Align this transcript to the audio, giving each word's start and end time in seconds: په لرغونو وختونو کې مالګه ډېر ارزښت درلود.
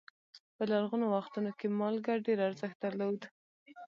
په 0.55 0.63
لرغونو 0.71 1.05
وختونو 1.15 1.51
کې 1.59 1.67
مالګه 1.79 2.13
ډېر 2.25 2.39
ارزښت 2.47 2.77
درلود. 2.85 3.19